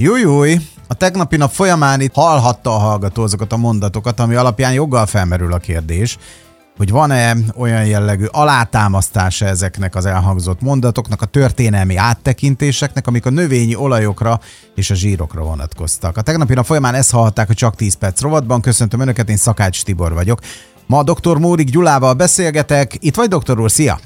Jújúj, 0.00 0.56
a 0.88 0.94
tegnapi 0.94 1.36
nap 1.36 1.50
folyamán 1.50 2.00
itt 2.00 2.14
hallhatta 2.14 2.74
a 2.74 2.78
hallgató 2.78 3.22
azokat 3.22 3.52
a 3.52 3.56
mondatokat, 3.56 4.20
ami 4.20 4.34
alapján 4.34 4.72
joggal 4.72 5.06
felmerül 5.06 5.52
a 5.52 5.58
kérdés, 5.58 6.18
hogy 6.76 6.90
van-e 6.90 7.36
olyan 7.56 7.86
jellegű 7.86 8.24
alátámasztása 8.24 9.46
ezeknek 9.46 9.94
az 9.94 10.06
elhangzott 10.06 10.60
mondatoknak, 10.60 11.22
a 11.22 11.26
történelmi 11.26 11.96
áttekintéseknek, 11.96 13.06
amik 13.06 13.26
a 13.26 13.30
növényi 13.30 13.74
olajokra 13.74 14.40
és 14.74 14.90
a 14.90 14.94
zsírokra 14.94 15.42
vonatkoztak. 15.42 16.16
A 16.16 16.22
tegnapi 16.22 16.54
nap 16.54 16.64
folyamán 16.64 16.94
ezt 16.94 17.10
hallhatták 17.10 17.50
a 17.50 17.54
Csak 17.54 17.74
10 17.74 17.94
perc 17.94 18.20
rovatban. 18.20 18.60
Köszöntöm 18.60 19.00
Önöket, 19.00 19.28
én 19.28 19.36
Szakács 19.36 19.82
Tibor 19.82 20.12
vagyok. 20.12 20.40
Ma 20.86 20.98
a 20.98 21.02
dr. 21.02 21.38
Mórik 21.38 21.70
Gyulával 21.70 22.14
beszélgetek. 22.14 22.96
Itt 22.98 23.16
vagy, 23.16 23.28
doktor 23.28 23.60
úr? 23.60 23.70
Szia! 23.70 23.98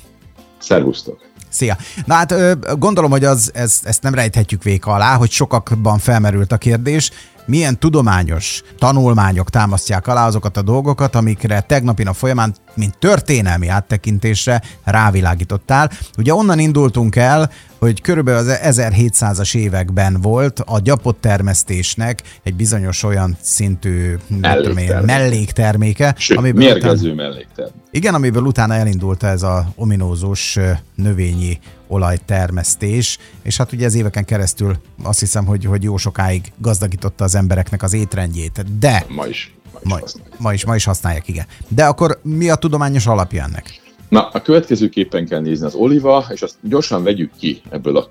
Szervusztok! 0.59 1.32
Szia! 1.53 1.77
Na 2.05 2.15
hát 2.15 2.35
gondolom, 2.79 3.11
hogy 3.11 3.25
az, 3.25 3.51
ez, 3.55 3.81
ezt 3.83 4.03
nem 4.03 4.15
rejthetjük 4.15 4.63
véka 4.63 4.93
alá, 4.93 5.17
hogy 5.17 5.31
sokakban 5.31 5.99
felmerült 5.99 6.53
a 6.53 6.57
kérdés, 6.57 7.11
milyen 7.47 7.79
tudományos 7.79 8.63
tanulmányok 8.79 9.51
támasztják 9.51 10.07
alá 10.07 10.27
azokat 10.27 10.57
a 10.57 10.63
dolgokat, 10.63 11.15
amikre 11.15 11.61
tegnapi 11.61 12.03
nap 12.03 12.15
folyamán, 12.15 12.55
mint 12.75 12.99
történelmi 12.99 13.69
áttekintésre 13.69 14.63
rávilágítottál. 14.85 15.91
Ugye 16.19 16.35
onnan 16.35 16.59
indultunk 16.59 17.17
el, 17.17 17.51
hogy 17.79 18.01
körülbelül 18.01 18.51
az 18.51 18.59
1700-as 18.63 19.57
években 19.57 20.21
volt 20.21 20.61
a 20.61 20.81
gyapott 20.81 21.21
termesztésnek 21.21 22.23
egy 22.43 22.55
bizonyos 22.55 23.03
olyan 23.03 23.37
szintű 23.41 24.15
mellékterméke, 24.41 24.99
én, 24.99 25.05
mellékterméke 25.05 26.15
Sőt, 26.19 26.39
amiből 26.39 26.65
mérgező 26.65 27.13
után, 27.13 27.17
mellékterméke. 27.27 27.81
Igen, 27.91 28.15
amiből 28.15 28.43
utána 28.43 28.75
elindult 28.75 29.23
ez 29.23 29.43
a 29.43 29.67
ominózus 29.75 30.59
növényi 30.95 31.59
olajtermesztés, 31.93 33.19
és 33.43 33.57
hát 33.57 33.73
ugye 33.73 33.85
ez 33.85 33.95
éveken 33.95 34.25
keresztül 34.25 34.77
azt 35.03 35.21
hiszem, 35.21 35.45
hogy, 35.45 35.65
hogy 35.65 35.83
jó 35.83 35.97
sokáig 35.97 36.53
gazdagította 36.59 37.25
az 37.25 37.35
embereknek 37.35 37.83
az 37.83 37.93
étrendjét, 37.93 38.79
de... 38.79 39.05
Ma 39.09 39.27
is. 39.27 39.55
Ma 39.83 39.99
is, 40.05 40.13
ma, 40.15 40.23
ma, 40.39 40.53
is, 40.53 40.65
ma 40.65 40.75
is 40.75 40.85
használják, 40.85 41.29
igen. 41.29 41.47
De 41.69 41.85
akkor 41.85 42.21
mi 42.23 42.51
a 42.51 42.55
tudományos 42.55 43.07
alapja 43.07 43.43
ennek? 43.43 43.81
Na, 44.13 44.29
a 44.33 44.43
következőképpen 44.43 45.27
kell 45.27 45.41
nézni 45.41 45.67
az 45.67 45.75
oliva, 45.75 46.27
és 46.31 46.43
azt 46.43 46.55
gyorsan 46.61 47.03
vegyük 47.03 47.31
ki 47.39 47.61
ebből 47.71 47.97
a 47.97 48.09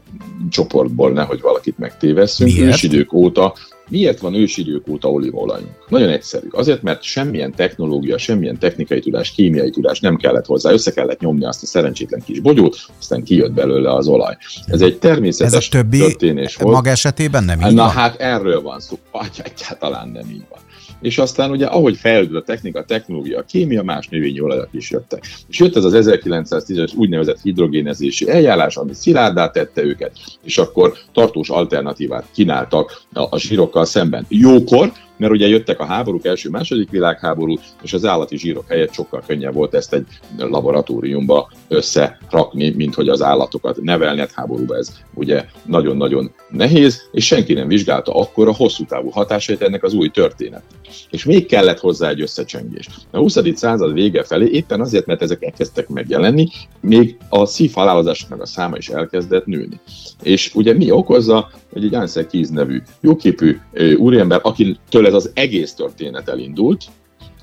csoportból, 0.50 1.12
nehogy 1.12 1.42
valakit 1.42 1.78
megtévesszünk. 1.78 2.54
Miért? 2.54 2.68
Ősidők 2.68 3.14
óta 3.14 3.54
Miért 3.90 4.20
van 4.20 4.34
ősidők 4.34 4.88
óta 4.88 5.12
olívaolajunk? 5.12 5.72
Nagyon 5.88 6.10
egyszerű. 6.10 6.48
Azért, 6.52 6.82
mert 6.82 7.04
semmilyen 7.04 7.54
technológia, 7.56 8.18
semmilyen 8.18 8.58
technikai 8.60 9.00
tudás, 9.00 9.32
kémiai 9.32 9.70
tudás 9.70 10.00
nem 10.00 10.16
kellett 10.16 10.46
hozzá. 10.46 10.72
Össze 10.72 10.92
kellett 10.92 11.20
nyomni 11.20 11.46
azt 11.46 11.64
a 11.64 11.66
szerencsétlen 11.66 12.22
kis 12.26 12.40
bogyót, 12.40 12.78
aztán 13.00 13.24
kijött 13.24 13.52
belőle 13.52 13.94
az 13.94 14.08
olaj. 14.08 14.38
Ez 14.66 14.82
egy 14.82 14.98
természetes 15.00 15.54
Ez 15.54 15.66
a 15.66 15.70
többi 15.70 15.98
történés 15.98 16.56
volt. 16.56 16.76
maga 16.76 16.90
esetében 16.90 17.44
nem 17.44 17.62
így 17.62 17.74
Na 17.74 17.84
van? 17.84 17.92
hát 17.92 18.20
erről 18.20 18.62
van 18.62 18.80
szó. 18.80 18.98
Egyáltalán 19.44 20.10
nem 20.10 20.30
így 20.30 20.44
van 20.50 20.60
és 21.02 21.18
aztán 21.18 21.52
ugye 21.52 21.66
ahogy 21.66 21.98
fejlődött 21.98 22.42
a 22.42 22.46
technika, 22.46 22.80
a 22.80 22.86
technológia, 22.86 23.40
a 23.40 23.44
kémia, 23.44 23.84
más 23.84 24.08
növényi 24.08 24.42
olajak 24.42 24.70
is 24.72 24.90
jöttek. 24.90 25.24
És 25.48 25.60
jött 25.60 25.76
ez 25.76 25.84
az 25.84 25.94
1910-es 25.96 26.96
úgynevezett 26.96 27.42
hidrogénezési 27.42 28.30
eljárás, 28.30 28.78
ami 28.78 28.94
szilárdá 28.94 29.50
tette 29.50 29.84
őket, 29.84 30.12
és 30.44 30.58
akkor 30.58 30.94
tartós 31.14 31.50
alternatívát 31.50 32.26
kínáltak 32.34 33.02
a, 33.14 33.22
a 33.30 33.40
zsírokkal 33.40 33.86
szemben. 33.86 34.26
Jókor, 34.30 34.92
mert 35.22 35.34
ugye 35.34 35.48
jöttek 35.48 35.80
a 35.80 35.86
háborúk, 35.86 36.26
első, 36.26 36.50
második 36.50 36.90
világháború, 36.90 37.56
és 37.82 37.94
az 37.94 38.06
állati 38.06 38.38
zsírok 38.38 38.68
helyett 38.68 38.94
sokkal 38.94 39.24
könnyebb 39.28 39.54
volt 39.54 39.74
ezt 39.74 39.94
egy 39.94 40.06
laboratóriumba 40.38 41.52
összerakni, 41.68 42.70
mint 42.70 42.96
hogy 42.96 43.10
az 43.10 43.22
állatokat 43.22 43.82
nevelni, 43.82 44.20
hát 44.20 44.32
háborúba 44.32 44.78
ez 44.78 45.02
ugye 45.14 45.46
nagyon-nagyon 45.66 46.32
nehéz, 46.50 47.02
és 47.12 47.26
senki 47.26 47.54
nem 47.54 47.68
vizsgálta 47.68 48.14
akkor 48.14 48.48
a 48.48 48.54
hosszú 48.54 48.86
távú 48.86 49.10
hatásait 49.10 49.62
ennek 49.62 49.84
az 49.84 49.94
új 49.94 50.10
történet. 50.10 50.64
És 51.10 51.26
még 51.26 51.46
kellett 51.46 51.80
hozzá 51.80 52.10
egy 52.10 52.22
összecsengés. 52.22 52.88
A 53.12 53.18
20. 53.18 53.38
század 53.56 53.94
vége 53.94 54.24
felé 54.24 54.50
éppen 54.52 54.82
azért, 54.82 55.06
mert 55.06 55.22
ezek 55.22 55.44
elkezdtek 55.44 55.88
megjelenni, 55.88 56.48
még 56.80 57.18
a 57.30 57.46
szívhalálozásoknak 57.46 58.42
a 58.42 58.46
száma 58.46 58.78
is 58.78 58.90
elkezdett 58.90 59.46
nőni. 59.46 59.80
És 60.24 60.52
ugye 60.56 60.74
mi 60.74 60.92
okozza, 60.92 61.50
hogy 61.72 61.86
egy 61.86 61.94
Ansel 61.94 62.28
Keys 62.28 62.48
nevű 62.48 62.82
jóképű 63.02 63.58
úriember, 63.98 64.40
akitől 64.44 65.08
ez 65.08 65.14
az 65.14 65.32
egész 65.34 65.74
történet 65.74 66.30
elindult, 66.30 66.84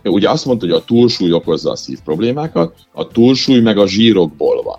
ugye 0.05 0.31
azt 0.31 0.45
mondta, 0.45 0.67
hogy 0.67 0.75
a 0.75 0.85
túlsúly 0.85 1.33
okozza 1.33 1.71
a 1.71 1.77
szív 1.77 1.99
problémákat, 2.05 2.75
a 2.93 3.07
túlsúly 3.07 3.61
meg 3.61 3.79
a 3.79 3.87
zsírokból 3.87 4.63
van. 4.63 4.79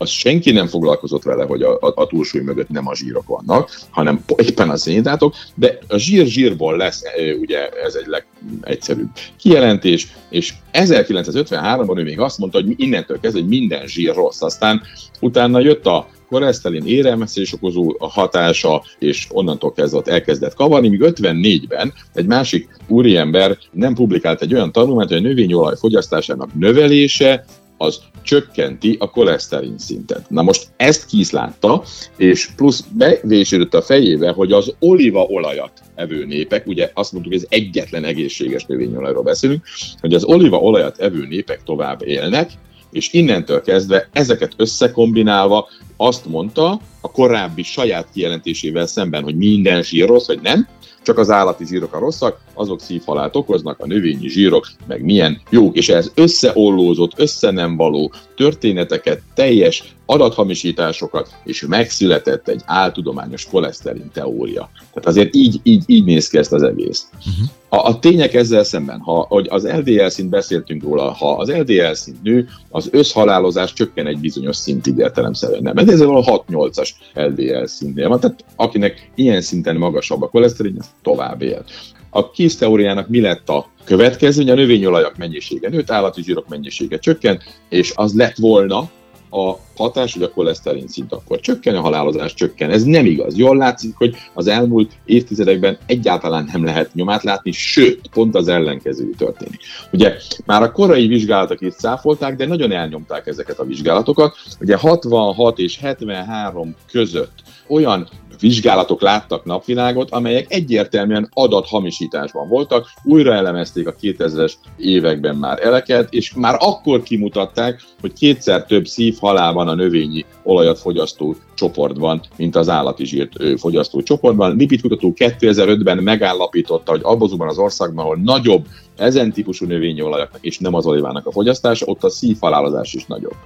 Az 0.00 0.08
senki 0.08 0.50
nem 0.50 0.66
foglalkozott 0.66 1.22
vele, 1.22 1.44
hogy 1.44 1.62
a, 1.62 1.78
a, 1.80 1.92
a 1.94 2.06
túlsúly 2.06 2.40
mögött 2.40 2.68
nem 2.68 2.86
a 2.86 2.94
zsírok 2.94 3.26
vannak, 3.26 3.80
hanem 3.90 4.24
éppen 4.36 4.70
a 4.70 4.76
szénhidrátok, 4.76 5.34
de 5.54 5.78
a 5.88 5.96
zsír 5.96 6.26
zsírból 6.26 6.76
lesz, 6.76 7.02
ugye 7.40 7.68
ez 7.68 7.94
egy 7.94 8.06
legegyszerűbb 8.06 9.08
kijelentés, 9.38 10.06
és 10.30 10.54
1953-ban 10.72 11.98
ő 11.98 12.02
még 12.02 12.20
azt 12.20 12.38
mondta, 12.38 12.60
hogy 12.60 12.74
innentől 12.76 13.20
kezdve, 13.20 13.40
hogy 13.40 13.48
minden 13.48 13.86
zsír 13.86 14.14
rossz. 14.14 14.42
Aztán 14.42 14.82
utána 15.20 15.60
jött 15.60 15.86
a 15.86 16.08
koleszterin 16.30 16.86
érelmesztés 16.86 17.52
okozó 17.52 17.96
hatása, 17.98 18.82
és 18.98 19.26
onnantól 19.30 19.72
kezdve 19.72 20.02
elkezdett 20.04 20.54
kavarni, 20.54 20.88
míg 20.88 21.00
54-ben 21.04 21.92
egy 22.14 22.26
másik 22.26 22.68
úriember 22.88 23.58
nem 23.72 23.94
publikált 23.94 24.42
egy 24.42 24.54
olyan 24.54 24.72
tanulmányt, 24.72 25.08
hogy 25.08 25.18
a 25.18 25.28
növényolaj 25.28 25.74
fogyasztásának 25.76 26.54
növelése 26.54 27.44
az 27.82 28.00
csökkenti 28.22 28.96
a 28.98 29.10
koleszterin 29.10 29.78
szintet. 29.78 30.30
Na 30.30 30.42
most 30.42 30.68
ezt 30.76 31.06
kiszlátta, 31.06 31.82
és 32.16 32.50
plusz 32.56 32.84
bevésődött 32.92 33.74
a 33.74 33.82
fejébe, 33.82 34.30
hogy 34.30 34.52
az 34.52 34.74
olívaolajat 34.78 35.72
evő 35.94 36.24
népek, 36.24 36.66
ugye 36.66 36.90
azt 36.94 37.12
mondtuk, 37.12 37.32
hogy 37.32 37.42
ez 37.42 37.48
egyetlen 37.58 38.04
egészséges 38.04 38.64
növényolajról 38.64 39.22
beszélünk, 39.22 39.64
hogy 40.00 40.14
az 40.14 40.24
olívaolajat 40.24 40.98
evő 40.98 41.26
népek 41.26 41.62
tovább 41.64 42.02
élnek, 42.06 42.50
és 42.90 43.12
innentől 43.12 43.62
kezdve 43.62 44.08
ezeket 44.12 44.52
összekombinálva 44.56 45.68
azt 45.96 46.26
mondta 46.26 46.80
a 47.00 47.10
korábbi 47.10 47.62
saját 47.62 48.08
kijelentésével 48.12 48.86
szemben, 48.86 49.22
hogy 49.22 49.36
minden 49.36 49.82
zsír 49.82 50.06
rossz, 50.06 50.26
vagy 50.26 50.40
nem, 50.40 50.68
csak 51.02 51.18
az 51.18 51.30
állati 51.30 51.66
zsírok 51.66 51.94
a 51.94 51.98
rosszak, 51.98 52.40
azok 52.60 52.80
szívhalált 52.80 53.36
okoznak, 53.36 53.78
a 53.78 53.86
növényi 53.86 54.28
zsírok 54.28 54.70
meg 54.86 55.02
milyen 55.02 55.40
jók, 55.50 55.76
és 55.76 55.88
ez 55.88 56.10
összeollózott, 56.14 57.12
össze 57.16 57.50
nem 57.50 57.76
való 57.76 58.12
történeteket, 58.36 59.22
teljes 59.34 59.94
adathamisításokat, 60.06 61.28
és 61.44 61.64
megszületett 61.68 62.48
egy 62.48 62.60
áltudományos 62.64 63.46
koleszterin 63.46 64.10
teória. 64.12 64.70
Tehát 64.74 65.06
azért 65.06 65.34
így, 65.34 65.60
így, 65.62 65.82
így 65.86 66.04
néz 66.04 66.28
ki 66.28 66.38
ezt 66.38 66.52
az 66.52 66.62
egész. 66.62 67.06
Uh-huh. 67.18 67.48
A, 67.68 67.88
a 67.88 67.98
tények 67.98 68.34
ezzel 68.34 68.64
szemben, 68.64 68.98
ha 69.00 69.26
hogy 69.28 69.46
az 69.50 69.68
LDL 69.68 70.06
szint 70.06 70.28
beszéltünk 70.28 70.82
róla, 70.82 71.12
ha 71.12 71.32
az 71.32 71.50
LDL 71.50 71.92
szint 71.92 72.22
nő, 72.22 72.48
az 72.70 72.88
összhalálozás 72.92 73.72
csökken 73.72 74.06
egy 74.06 74.18
bizonyos 74.18 74.56
szintig 74.56 74.98
értelemszerűen 74.98 75.62
nem. 75.62 75.76
Ez 75.76 76.00
a 76.00 76.44
6-8-as 76.48 76.90
LDL 77.14 77.64
szintnél 77.64 78.08
van, 78.08 78.20
tehát 78.20 78.44
akinek 78.56 79.10
ilyen 79.14 79.40
szinten 79.40 79.76
magasabb 79.76 80.22
a 80.22 80.28
koleszterin, 80.28 80.76
az 80.78 80.86
tovább 81.02 81.42
él. 81.42 81.64
A 82.10 82.30
KISZ 82.30 82.56
teóriának 82.56 83.08
mi 83.08 83.20
lett 83.20 83.48
a 83.48 83.70
következő, 83.84 84.42
hogy 84.42 84.50
a 84.50 84.54
növényolajak 84.54 85.16
mennyisége 85.16 85.68
nőtt, 85.68 85.90
állati 85.90 86.22
zsírok 86.22 86.48
mennyisége 86.48 86.98
csökkent, 86.98 87.42
és 87.68 87.92
az 87.94 88.14
lett 88.14 88.36
volna 88.36 88.90
a 89.30 89.56
hatás, 89.76 90.12
hogy 90.12 90.22
a 90.22 90.30
koleszterin 90.30 90.88
szint 90.88 91.12
akkor 91.12 91.40
csökken, 91.40 91.76
a 91.76 91.80
halálozás 91.80 92.34
csökken. 92.34 92.70
Ez 92.70 92.82
nem 92.82 93.06
igaz. 93.06 93.36
Jól 93.36 93.56
látszik, 93.56 93.94
hogy 93.96 94.14
az 94.34 94.46
elmúlt 94.46 94.92
évtizedekben 95.04 95.78
egyáltalán 95.86 96.48
nem 96.52 96.64
lehet 96.64 96.94
nyomát 96.94 97.22
látni, 97.22 97.52
sőt, 97.52 98.08
pont 98.12 98.34
az 98.34 98.48
ellenkező 98.48 99.10
történik. 99.18 99.60
Ugye 99.92 100.16
már 100.46 100.62
a 100.62 100.72
korai 100.72 101.06
vizsgálatok 101.06 101.60
is 101.60 101.72
száfolták, 101.76 102.36
de 102.36 102.46
nagyon 102.46 102.72
elnyomták 102.72 103.26
ezeket 103.26 103.58
a 103.58 103.64
vizsgálatokat. 103.64 104.36
Ugye 104.60 104.76
66 104.76 105.58
és 105.58 105.78
73 105.78 106.74
között 106.92 107.42
olyan 107.68 108.08
vizsgálatok 108.40 109.00
láttak 109.00 109.44
napvilágot, 109.44 110.10
amelyek 110.10 110.52
egyértelműen 110.52 111.28
adathamisításban 111.32 112.48
voltak, 112.48 112.86
újra 113.02 113.34
elemezték 113.34 113.86
a 113.86 113.94
2000-es 113.94 114.52
években 114.76 115.36
már 115.36 115.58
eleket, 115.62 116.12
és 116.12 116.34
már 116.34 116.56
akkor 116.58 117.02
kimutatták, 117.02 117.82
hogy 118.00 118.12
kétszer 118.12 118.64
több 118.64 118.86
szívhalál 118.86 119.52
van 119.52 119.68
a 119.68 119.74
növényi 119.74 120.24
olajat 120.42 120.78
fogyasztó 120.78 121.36
csoportban, 121.54 122.20
mint 122.36 122.56
az 122.56 122.68
állati 122.68 123.06
zsírt 123.06 123.32
fogyasztó 123.58 124.02
csoportban. 124.02 124.56
Lipidkutató 124.56 125.14
2005-ben 125.16 125.98
megállapította, 125.98 126.90
hogy 126.90 127.00
abban 127.02 127.48
az 127.48 127.58
országban, 127.58 128.04
ahol 128.04 128.18
nagyobb 128.22 128.66
ezen 128.96 129.32
típusú 129.32 129.66
növényi 129.66 130.02
olajoknak 130.02 130.44
és 130.44 130.58
nem 130.58 130.74
az 130.74 130.86
olivának 130.86 131.26
a 131.26 131.32
fogyasztása, 131.32 131.86
ott 131.86 132.04
a 132.04 132.10
szívhalálozás 132.10 132.94
is 132.94 133.06
nagyobb. 133.06 133.36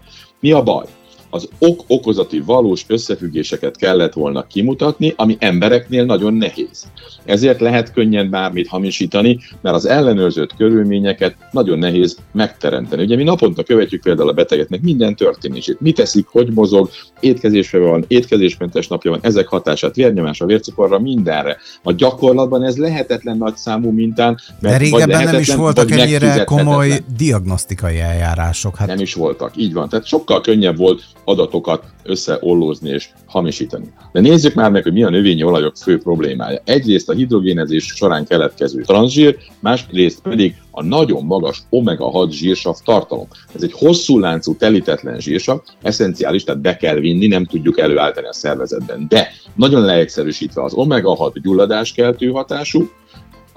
Mi 0.41 0.53
a 0.53 0.63
baj? 0.63 0.87
Az 1.35 1.49
ok-okozati 1.59 2.41
valós 2.41 2.85
összefüggéseket 2.87 3.77
kellett 3.77 4.13
volna 4.13 4.47
kimutatni, 4.47 5.13
ami 5.17 5.37
embereknél 5.39 6.05
nagyon 6.05 6.35
nehéz. 6.35 6.85
Ezért 7.25 7.61
lehet 7.61 7.93
könnyen 7.93 8.31
bármit 8.31 8.69
hamisítani, 8.69 9.39
mert 9.61 9.77
az 9.77 9.87
ellenőrzött 9.87 10.57
körülményeket 10.57 11.37
nagyon 11.51 11.79
nehéz 11.79 12.17
megteremteni. 12.33 13.03
Ugye 13.03 13.17
mi 13.17 13.23
naponta 13.23 13.63
követjük 13.63 14.03
például 14.03 14.29
a 14.29 14.33
betegeknek 14.33 14.81
minden 14.81 15.17
történését. 15.17 15.81
Mi 15.81 15.93
teszik, 15.93 16.27
hogy 16.27 16.53
mozog, 16.53 16.91
étkezésre 17.21 17.79
van, 17.79 18.05
étkezésmentes 18.09 18.89
napja 18.89 19.11
van, 19.11 19.21
ezek 19.23 19.47
hatását, 19.49 19.95
vérnyomásra, 19.95 20.47
vércukorra, 20.47 20.99
mindenre. 20.99 21.57
A 21.83 21.93
gyakorlatban 21.93 22.65
ez 22.65 22.77
lehetetlen 22.77 23.37
nagy 23.37 23.57
számú 23.57 23.91
mintán. 23.91 24.39
Mert 24.61 24.79
De 24.79 24.85
régebben 24.85 25.25
nem 25.25 25.41
is 25.41 25.55
voltak 25.55 25.91
ennyire 25.91 26.45
komoly 26.45 26.91
diagnosztikai 27.17 27.99
eljárások. 27.99 28.77
Hát... 28.77 28.89
Nem 28.89 29.01
is 29.01 29.15
voltak, 29.15 29.57
így 29.57 29.73
van. 29.73 29.89
Tehát 29.89 30.07
sokkal 30.07 30.41
könnyebb 30.41 30.77
volt 30.77 31.03
adatokat 31.25 31.85
összeollózni 32.03 32.89
és 32.89 33.09
hamisítani. 33.27 33.93
De 34.13 34.21
nézzük 34.21 34.55
már 34.55 34.71
meg, 34.71 34.83
hogy 34.83 34.93
mi 34.93 35.03
a 35.03 35.11
növényi 35.11 35.43
olajok 35.43 35.77
fő 35.77 35.99
problémája. 35.99 36.61
Egyrészt 36.65 37.09
a 37.09 37.13
hidrogénezés 37.13 37.85
során 37.85 38.25
keletkező 38.25 38.83
transzsír, 38.83 39.37
másrészt 39.61 40.21
pedig 40.23 40.55
a 40.71 40.83
nagyon 40.83 41.25
magas 41.25 41.63
omega-6 41.71 42.31
zsírsav 42.31 42.77
tartalom. 42.85 43.27
Ez 43.55 43.63
egy 43.63 43.73
hosszú 43.73 44.19
láncú 44.19 44.57
telítetlen 44.57 45.21
zsírsav, 45.21 45.61
eszenciális, 45.83 46.45
tehát 46.45 46.61
be 46.61 46.77
kell 46.77 46.99
vinni, 46.99 47.27
nem 47.27 47.45
tudjuk 47.45 47.79
előállítani 47.79 48.27
a 48.27 48.33
szervezetben. 48.33 49.07
De 49.09 49.29
nagyon 49.55 49.83
leegyszerűsítve 49.83 50.63
az 50.63 50.73
omega-6 50.77 51.33
gyulladáskeltő 51.43 52.31
hatású, 52.31 52.89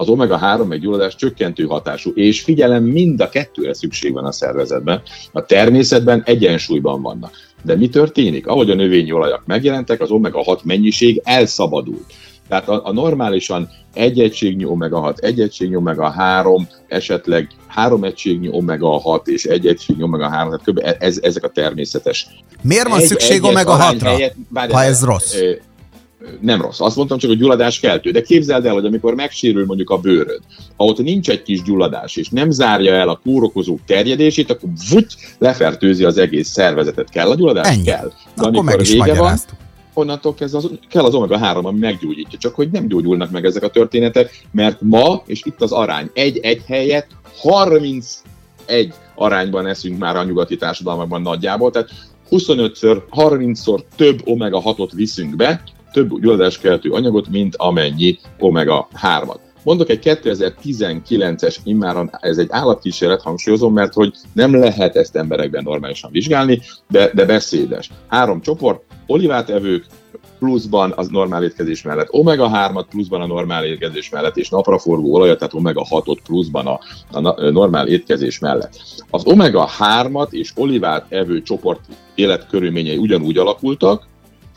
az 0.00 0.08
omega-3 0.08 0.72
egy 0.72 0.80
gyulladás 0.80 1.14
csökkentő 1.14 1.64
hatású, 1.64 2.10
és 2.14 2.40
figyelem, 2.40 2.84
mind 2.84 3.20
a 3.20 3.28
kettőre 3.28 3.74
szükség 3.74 4.12
van 4.12 4.24
a 4.24 4.32
szervezetben. 4.32 5.02
A 5.32 5.44
természetben 5.44 6.22
egyensúlyban 6.24 7.02
vannak. 7.02 7.30
De 7.62 7.76
mi 7.76 7.88
történik? 7.88 8.46
Ahogy 8.46 8.70
a 8.70 8.74
növényi 8.74 9.12
olajak 9.12 9.42
megjelentek, 9.46 10.00
az 10.00 10.08
omega-6 10.10 10.62
mennyiség 10.62 11.20
elszabadult. 11.24 12.04
Tehát 12.48 12.68
a, 12.68 12.80
a 12.84 12.92
normálisan 12.92 13.68
egy 13.94 14.20
egységnyi 14.20 14.64
omega-6, 14.66 15.22
egy 15.22 15.40
egységnyi 15.40 15.76
omega-3, 15.78 16.62
esetleg 16.88 17.48
három 17.66 18.04
egységnyi 18.04 18.48
omega-6 18.52 19.26
és 19.26 19.44
egy 19.44 19.66
egységnyi 19.66 20.02
omega-3, 20.02 20.28
tehát 20.28 20.62
kb. 20.64 20.96
Ez, 20.98 21.18
ezek 21.22 21.44
a 21.44 21.48
természetes. 21.48 22.26
Miért 22.62 22.88
van 22.88 23.00
egy, 23.00 23.06
szükség 23.06 23.42
omega-6-ra, 23.42 24.32
ha 24.70 24.82
ez 24.82 25.04
rossz? 25.04 25.34
Nem 26.40 26.60
rossz. 26.60 26.80
Azt 26.80 26.96
mondtam 26.96 27.18
csak, 27.18 27.30
hogy 27.30 27.38
gyulladás 27.38 27.80
keltő. 27.80 28.10
De 28.10 28.22
képzeld 28.22 28.66
el, 28.66 28.72
hogy 28.72 28.84
amikor 28.84 29.14
megsérül 29.14 29.64
mondjuk 29.66 29.90
a 29.90 29.98
bőröd, 29.98 30.40
ott 30.76 30.98
nincs 30.98 31.30
egy 31.30 31.42
kis 31.42 31.62
gyulladás, 31.62 32.16
és 32.16 32.28
nem 32.28 32.50
zárja 32.50 32.94
el 32.94 33.08
a 33.08 33.20
kórokozók 33.24 33.80
terjedését, 33.86 34.50
akkor 34.50 34.68
vuty, 34.90 35.14
lefertőzi 35.38 36.04
az 36.04 36.18
egész 36.18 36.48
szervezetet. 36.48 37.10
Kell 37.10 37.30
a 37.30 37.34
gyulladás? 37.34 37.66
Ennyi. 37.68 37.82
Kell. 37.82 38.12
De 38.36 38.42
akkor 38.42 38.64
meg 38.64 38.80
is 38.80 38.90
vége 38.90 39.14
van, 39.14 39.38
onnantól 39.94 40.34
kezdve 40.34 40.58
az, 40.58 40.70
kell 40.88 41.04
az 41.04 41.14
omega-3, 41.14 41.62
ami 41.62 41.78
meggyógyítja. 41.78 42.38
Csak 42.38 42.54
hogy 42.54 42.70
nem 42.70 42.88
gyógyulnak 42.88 43.30
meg 43.30 43.44
ezek 43.44 43.62
a 43.62 43.70
történetek, 43.70 44.46
mert 44.50 44.80
ma, 44.80 45.22
és 45.26 45.40
itt 45.44 45.62
az 45.62 45.72
arány, 45.72 46.10
egy-egy 46.14 46.62
helyet 46.66 47.06
31 47.36 48.94
arányban 49.14 49.66
eszünk 49.66 49.98
már 49.98 50.16
a 50.16 50.24
nyugati 50.24 50.56
társadalmakban 50.56 51.22
nagyjából, 51.22 51.70
tehát 51.70 51.88
25-ször, 52.30 53.02
30-szor 53.10 53.80
több 53.96 54.20
omega-6-ot 54.24 54.90
viszünk 54.94 55.36
be, 55.36 55.62
több 55.92 56.20
gyulladáskeltő 56.20 56.90
anyagot, 56.90 57.28
mint 57.28 57.56
amennyi 57.56 58.18
omega-3-at. 58.38 59.38
Mondok 59.62 59.88
egy 59.88 60.00
2019-es 60.02 61.56
immáron, 61.64 62.10
ez 62.20 62.38
egy 62.38 62.48
állatkísérlet, 62.50 63.22
hangsúlyozom, 63.22 63.72
mert 63.72 63.92
hogy 63.92 64.12
nem 64.32 64.54
lehet 64.54 64.96
ezt 64.96 65.16
emberekben 65.16 65.62
normálisan 65.62 66.10
vizsgálni, 66.10 66.60
de, 66.90 67.10
de 67.14 67.24
beszédes. 67.24 67.90
Három 68.06 68.40
csoport, 68.40 68.82
olivát 69.06 69.50
evők, 69.50 69.86
pluszban 70.38 70.92
az 70.96 71.08
normál 71.08 71.44
étkezés 71.44 71.82
mellett, 71.82 72.08
omega-3-at 72.10 72.84
pluszban 72.90 73.20
a 73.20 73.26
normál 73.26 73.64
étkezés 73.64 74.10
mellett, 74.10 74.36
és 74.36 74.48
napraforgó 74.48 75.14
olajat, 75.14 75.38
tehát 75.38 75.54
omega-6-ot 75.54 76.18
pluszban 76.24 76.66
a, 76.66 76.78
a 77.12 77.50
normál 77.50 77.88
étkezés 77.88 78.38
mellett. 78.38 78.80
Az 79.10 79.22
omega-3-at 79.24 80.30
és 80.30 80.52
olivát 80.56 81.06
evő 81.08 81.42
csoport 81.42 81.80
életkörülményei 82.14 82.96
ugyanúgy 82.96 83.36
alakultak, 83.36 84.06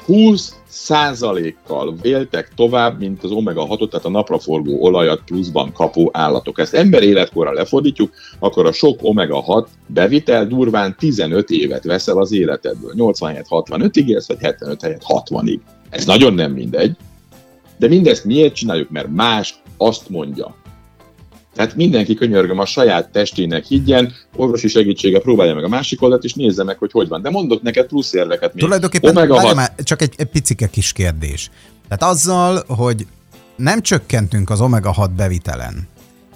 20 0.05 0.55
százalékkal 0.67 1.95
éltek 2.01 2.51
tovább, 2.55 2.99
mint 2.99 3.23
az 3.23 3.31
omega-6-ot, 3.31 3.89
tehát 3.89 4.05
a 4.05 4.09
napraforgó 4.09 4.81
olajat 4.81 5.21
pluszban 5.25 5.71
kapó 5.71 6.09
állatok. 6.13 6.59
Ezt 6.59 6.73
ember 6.73 7.03
életkorra 7.03 7.53
lefordítjuk, 7.53 8.11
akkor 8.39 8.65
a 8.65 8.71
sok 8.71 8.99
omega-6 9.01 9.65
bevitel 9.87 10.47
durván 10.47 10.95
15 10.97 11.49
évet 11.49 11.83
veszel 11.83 12.17
az 12.17 12.31
életedből. 12.31 12.91
87 12.95 13.45
65-ig 13.49 14.05
élsz, 14.05 14.27
vagy 14.27 14.39
75 14.41 14.81
helyett 14.81 15.03
60-ig. 15.07 15.59
Ez 15.89 16.05
nagyon 16.05 16.33
nem 16.33 16.51
mindegy. 16.51 16.95
De 17.77 17.87
mindezt 17.87 18.25
miért 18.25 18.55
csináljuk? 18.55 18.89
Mert 18.89 19.07
más 19.11 19.61
azt 19.77 20.09
mondja. 20.09 20.55
Tehát 21.55 21.75
mindenki 21.75 22.13
könyörgöm 22.13 22.59
a 22.59 22.65
saját 22.65 23.09
testének 23.09 23.65
higgyen, 23.65 24.13
orvosi 24.35 24.67
segítsége 24.67 25.19
próbálja 25.19 25.53
meg 25.53 25.63
a 25.63 25.67
másik 25.67 26.01
oldalt, 26.01 26.23
és 26.23 26.33
nézze 26.33 26.63
meg, 26.63 26.77
hogy 26.77 26.91
hogy 26.91 27.07
van. 27.07 27.21
De 27.21 27.29
mondok 27.29 27.61
neked 27.61 27.87
plusz 27.87 28.13
érveket 28.13 28.53
még. 28.53 28.63
Tulajdonképpen, 28.63 29.17
Omega 29.17 29.53
már, 29.53 29.75
csak 29.83 30.01
egy, 30.01 30.13
egy 30.17 30.27
picike 30.27 30.67
kis 30.67 30.91
kérdés. 30.91 31.49
Tehát 31.87 32.13
azzal, 32.13 32.63
hogy 32.67 33.07
nem 33.55 33.81
csökkentünk 33.81 34.49
az 34.49 34.59
omega-6 34.61 35.09
bevitelen, 35.15 35.87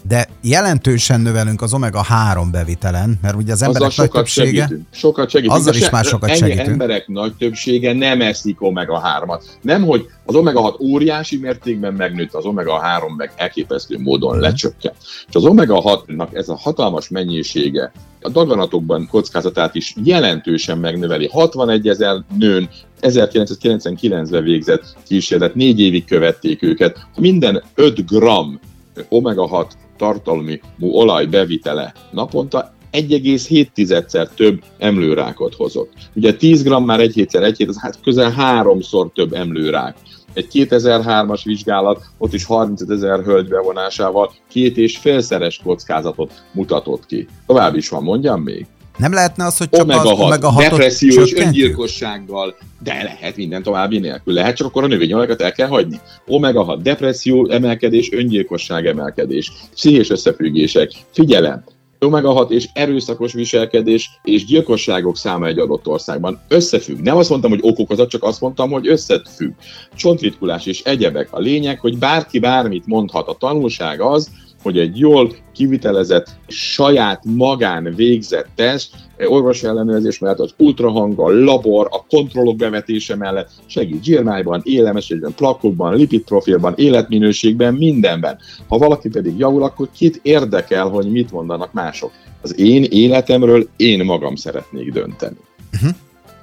de 0.07 0.28
jelentősen 0.42 1.22
növelünk 1.22 1.62
az 1.62 1.74
omega-3 1.74 2.48
bevitelen, 2.52 3.19
mert 3.22 3.36
ugye 3.36 3.52
az 3.52 3.62
emberek 3.62 3.88
Azzal 3.88 4.06
nagy 4.06 4.13
többsége... 4.13 4.62
Segítünk, 4.62 4.88
sokat 4.92 5.30
segítünk. 5.30 5.60
Azzal 5.60 5.74
is 5.74 5.90
már 5.90 6.06
sokat 6.06 6.30
ennyi 6.30 6.40
segítünk. 6.40 6.68
emberek 6.68 7.07
nagy 7.07 7.34
többsége 7.34 7.94
nem 7.94 8.22
eszik 8.22 8.57
omega-3-at. 8.60 9.42
Nem, 9.62 9.84
hogy 9.84 10.06
az 10.25 10.36
omega-6 10.36 10.80
óriási 10.81 11.38
mértékben 11.38 11.94
megnőtt, 11.94 12.34
az 12.34 12.44
omega-3 12.46 13.16
meg 13.18 13.31
elképesztő 13.36 14.00
módon 14.00 14.31
mhm. 14.31 14.42
lecsökkent. 14.42 14.96
És 15.28 15.36
az 15.36 15.44
omega-6-nak 15.46 16.36
ez 16.36 16.50
a 16.50 16.57
hatalmas 16.57 17.10
mennyisége 17.10 17.92
a 18.22 18.30
daganatokban 18.30 19.07
kockázatát 19.07 19.75
is 19.75 19.94
jelentősen 20.04 20.78
megnöveli. 20.78 21.30
61 21.31 21.88
ezer 21.88 22.24
nőn 22.38 22.69
1999-ben 23.02 24.44
végzett 24.44 24.96
kísérlet, 25.07 25.56
négy 25.56 25.80
évig 25.80 26.06
követték 26.06 26.63
őket. 26.63 27.07
Minden 27.16 27.63
5 27.75 28.06
gram 28.06 28.60
omega-6 29.09 29.65
tartalmi 29.97 30.62
olaj 30.80 31.25
bevitele 31.25 31.94
naponta 32.12 32.74
1,7-szer 32.92 34.27
több 34.36 34.63
emlőrákot 34.77 35.56
hozott. 35.56 35.92
Ugye 36.15 36.33
10 36.33 36.63
g 36.63 36.86
már 36.86 37.00
egy 37.00 37.13
hétszer 37.13 37.44
egy 37.44 37.57
hét, 37.57 37.69
az 37.69 37.81
hát 37.81 38.01
közel 38.01 38.31
háromszor 38.31 39.12
több 39.13 39.33
emlőrák. 39.33 39.95
Egy 40.33 40.47
2003-as 40.53 41.42
vizsgálat, 41.44 42.06
ott 42.18 42.33
is 42.33 42.45
35 42.45 42.89
ezer 42.89 43.24
hölgy 43.24 43.47
bevonásával 43.47 44.31
két 44.50 44.77
és 44.77 44.97
félszeres 44.97 45.59
kockázatot 45.63 46.44
mutatott 46.51 47.06
ki. 47.06 47.27
Tovább 47.45 47.75
is 47.75 47.89
van, 47.89 48.03
mondjam 48.03 48.42
még. 48.42 48.65
Nem 48.97 49.13
lehetne 49.13 49.45
az, 49.45 49.57
hogy 49.57 49.69
csak 49.69 49.83
omega 49.83 50.12
az 50.12 50.19
omega 50.19 50.50
6 50.50 50.63
depresszió 50.63 51.24
és 51.24 51.33
öngyilkossággal, 51.33 52.56
de 52.83 53.03
lehet 53.03 53.36
minden 53.36 53.63
további 53.63 54.00
nélkül. 54.00 54.33
Lehet, 54.33 54.56
csak 54.56 54.68
akkor 54.68 54.83
a 54.83 54.88
növényolajokat 54.88 55.42
el 55.42 55.51
kell 55.51 55.68
hagyni. 55.68 56.00
Omega 56.25 56.64
6, 56.64 56.81
depresszió, 56.81 57.49
emelkedés, 57.49 58.11
öngyilkosság, 58.11 58.85
emelkedés, 58.85 59.52
pszichés 59.73 60.09
összefüggések, 60.09 60.92
figyelem, 61.11 61.64
omega 61.99 62.31
6 62.31 62.52
és 62.52 62.69
erőszakos 62.73 63.33
viselkedés 63.33 64.19
és 64.23 64.45
gyilkosságok 64.45 65.18
száma 65.18 65.45
egy 65.45 65.59
adott 65.59 65.87
országban 65.87 66.42
összefügg. 66.47 66.99
Nem 66.99 67.18
azt 67.18 67.30
mondtam, 67.30 67.52
hogy 67.52 67.59
okokozat, 67.61 68.09
csak 68.09 68.23
azt 68.23 68.42
mondtam, 68.42 68.71
hogy 68.71 68.87
összefügg. 68.87 69.52
Csontritkulás 69.95 70.66
és 70.66 70.81
egyebek. 70.81 71.28
A 71.31 71.40
lényeg, 71.40 71.80
hogy 71.80 71.97
bárki 71.97 72.40
bármit 72.40 72.85
mondhat. 72.85 73.28
A 73.28 73.35
tanulság 73.40 74.02
az, 74.02 74.30
hogy 74.66 74.78
egy 74.78 75.00
jól 75.00 75.36
kivitelezett, 75.54 76.28
saját 76.48 77.22
magán 77.24 77.94
végzett 77.95 78.48
teszt, 78.56 78.90
orvosi 79.28 79.66
ellenőrzés 79.66 80.19
mellett 80.19 80.40
az 80.40 80.54
ultrahang, 80.57 81.19
a 81.19 81.30
labor, 81.30 81.88
a 81.92 82.06
kontrollok 82.10 82.56
bevetése 82.56 83.16
mellett 83.16 83.50
segít 83.66 84.04
zsírmájban, 84.04 84.62
élemességben, 84.64 85.34
plakokban, 85.34 85.95
lipidprofilban, 85.95 86.74
életminőségben, 86.78 87.74
mindenben. 87.74 88.38
Ha 88.68 88.78
valaki 88.78 89.10
pedig 89.10 89.38
javul, 89.38 89.64
akkor 89.64 89.90
kit 89.98 90.19
érdekel, 90.22 90.88
hogy 90.88 91.12
mit 91.12 91.31
mondanak 91.31 91.74
mások. 91.74 92.12
Az 92.42 92.60
én 92.60 92.84
életemről 92.84 93.68
én 93.78 94.06
magam 94.06 94.36
szeretnék 94.36 94.92
dönteni. 94.92 95.38
Uh-huh. 95.74 95.95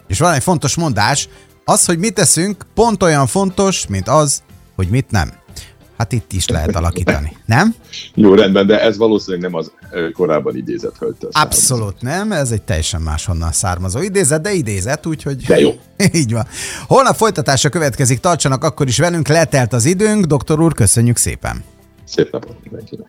És 0.07 0.19
van 0.19 0.33
egy 0.33 0.43
fontos 0.43 0.77
mondás, 0.77 1.29
az, 1.65 1.85
hogy 1.85 1.99
mit 1.99 2.15
teszünk, 2.15 2.67
pont 2.75 3.03
olyan 3.03 3.27
fontos, 3.27 3.87
mint 3.87 4.09
az, 4.09 4.43
hogy 4.77 4.89
mit 4.89 5.11
nem. 5.11 5.42
Hát 6.03 6.13
itt 6.13 6.33
is 6.33 6.49
lehet 6.49 6.77
alakítani, 6.77 7.37
nem? 7.47 7.75
Jó, 8.15 8.35
rendben, 8.35 8.67
de 8.67 8.81
ez 8.81 8.97
valószínűleg 8.97 9.51
nem 9.51 9.55
az 9.55 9.73
korábban 10.13 10.57
idézett 10.57 10.99
hölgytől 10.99 11.31
Abszolút 11.33 12.01
nem, 12.01 12.33
ez 12.33 12.51
egy 12.51 12.63
teljesen 12.63 13.01
máshonnan 13.01 13.53
származó 13.53 14.01
idézet, 14.01 14.41
de 14.41 14.53
idézet, 14.53 15.07
úgyhogy... 15.07 15.37
De 15.37 15.59
jó. 15.59 15.71
Így 16.13 16.33
van. 16.33 16.47
Holnap 16.87 17.17
folytatása 17.17 17.69
következik, 17.69 18.21
tartsanak 18.21 18.65
akkor 18.65 18.87
is 18.87 18.99
velünk, 18.99 19.29
letelt 19.29 19.73
az 19.73 19.85
időnk, 19.85 20.25
doktor 20.25 20.61
úr, 20.61 20.75
köszönjük 20.75 21.17
szépen. 21.17 21.65
Szép 22.05 22.33
napot 22.33 22.57
mindenkinek. 22.63 23.01